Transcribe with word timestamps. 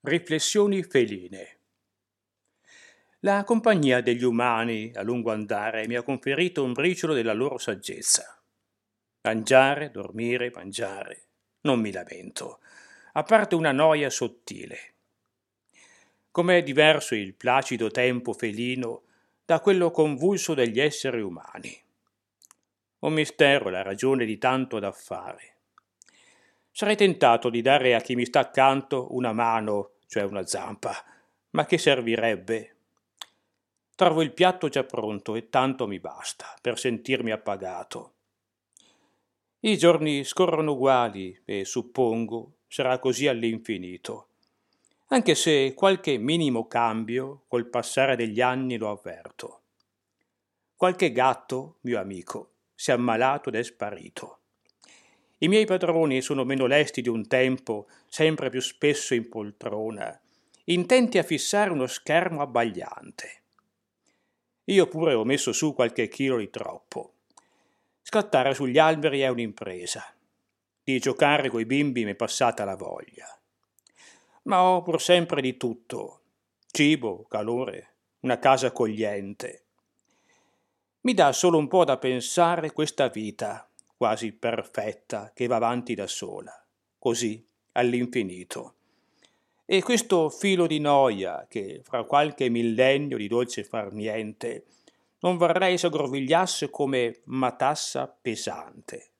Riflessioni 0.00 0.84
feline 0.84 1.58
La 3.22 3.42
compagnia 3.42 4.00
degli 4.00 4.22
umani 4.22 4.92
a 4.94 5.02
lungo 5.02 5.32
andare 5.32 5.88
mi 5.88 5.96
ha 5.96 6.04
conferito 6.04 6.62
un 6.62 6.72
briciolo 6.72 7.14
della 7.14 7.32
loro 7.32 7.58
saggezza. 7.58 8.40
Mangiare, 9.22 9.90
dormire, 9.90 10.52
mangiare. 10.54 11.22
Non 11.62 11.80
mi 11.80 11.90
lamento, 11.90 12.60
a 13.14 13.24
parte 13.24 13.56
una 13.56 13.72
noia 13.72 14.08
sottile. 14.08 14.94
Com'è 16.30 16.62
diverso 16.62 17.16
il 17.16 17.34
placido 17.34 17.90
tempo 17.90 18.32
felino 18.32 19.02
da 19.44 19.58
quello 19.58 19.90
convulso 19.90 20.54
degli 20.54 20.78
esseri 20.78 21.20
umani. 21.20 21.76
Un 23.00 23.12
mistero 23.12 23.68
la 23.68 23.82
ragione 23.82 24.24
di 24.24 24.38
tanto 24.38 24.78
da 24.78 24.92
fare 24.92 25.57
Sarei 26.78 26.94
tentato 26.94 27.50
di 27.50 27.60
dare 27.60 27.96
a 27.96 28.00
chi 28.00 28.14
mi 28.14 28.24
sta 28.24 28.38
accanto 28.38 29.08
una 29.10 29.32
mano, 29.32 29.94
cioè 30.06 30.22
una 30.22 30.46
zampa, 30.46 30.94
ma 31.50 31.66
che 31.66 31.76
servirebbe? 31.76 32.76
Trovo 33.96 34.22
il 34.22 34.32
piatto 34.32 34.68
già 34.68 34.84
pronto 34.84 35.34
e 35.34 35.48
tanto 35.48 35.88
mi 35.88 35.98
basta 35.98 36.54
per 36.60 36.78
sentirmi 36.78 37.32
appagato. 37.32 38.12
I 39.58 39.76
giorni 39.76 40.22
scorrono 40.22 40.74
uguali 40.74 41.36
e 41.44 41.64
suppongo 41.64 42.58
sarà 42.68 43.00
così 43.00 43.26
all'infinito, 43.26 44.28
anche 45.08 45.34
se 45.34 45.74
qualche 45.74 46.16
minimo 46.16 46.68
cambio 46.68 47.42
col 47.48 47.66
passare 47.66 48.14
degli 48.14 48.40
anni 48.40 48.76
lo 48.76 48.92
avverto. 48.92 49.62
Qualche 50.76 51.10
gatto, 51.10 51.78
mio 51.80 51.98
amico, 51.98 52.52
si 52.72 52.92
è 52.92 52.94
ammalato 52.94 53.48
ed 53.48 53.56
è 53.56 53.64
sparito. 53.64 54.37
I 55.40 55.46
miei 55.46 55.66
padroni 55.66 56.20
sono 56.20 56.44
meno 56.44 56.66
lesti 56.66 57.00
di 57.00 57.08
un 57.08 57.28
tempo, 57.28 57.86
sempre 58.08 58.50
più 58.50 58.60
spesso 58.60 59.14
in 59.14 59.28
poltrona, 59.28 60.20
intenti 60.64 61.16
a 61.16 61.22
fissare 61.22 61.70
uno 61.70 61.86
schermo 61.86 62.42
abbagliante. 62.42 63.42
Io 64.64 64.88
pure 64.88 65.14
ho 65.14 65.24
messo 65.24 65.52
su 65.52 65.74
qualche 65.74 66.08
chilo 66.08 66.38
di 66.38 66.50
troppo. 66.50 67.12
Scattare 68.02 68.52
sugli 68.52 68.78
alberi 68.78 69.20
è 69.20 69.28
un'impresa. 69.28 70.12
Di 70.82 70.98
giocare 70.98 71.50
coi 71.50 71.66
bimbi 71.66 72.04
mi 72.04 72.12
è 72.12 72.16
passata 72.16 72.64
la 72.64 72.74
voglia. 72.74 73.26
Ma 74.42 74.62
ho 74.62 74.82
pur 74.82 75.00
sempre 75.00 75.40
di 75.40 75.56
tutto. 75.56 76.20
Cibo, 76.66 77.26
calore, 77.28 77.94
una 78.20 78.38
casa 78.40 78.68
accogliente. 78.68 79.64
Mi 81.02 81.14
dà 81.14 81.32
solo 81.32 81.58
un 81.58 81.68
po' 81.68 81.84
da 81.84 81.96
pensare 81.96 82.72
questa 82.72 83.08
vita 83.08 83.67
quasi 83.98 84.32
perfetta, 84.32 85.32
che 85.34 85.48
va 85.48 85.56
avanti 85.56 85.94
da 85.96 86.06
sola, 86.06 86.52
così 86.98 87.44
all'infinito. 87.72 88.74
E 89.66 89.82
questo 89.82 90.30
filo 90.30 90.68
di 90.68 90.78
noia, 90.78 91.46
che 91.48 91.82
fra 91.82 92.04
qualche 92.04 92.48
millennio 92.48 93.16
di 93.16 93.26
dolce 93.26 93.64
far 93.64 93.92
niente, 93.92 94.66
non 95.20 95.36
vorrei 95.36 95.76
s'aggrovigliasse 95.76 96.70
come 96.70 97.22
matassa 97.24 98.06
pesante. 98.06 99.10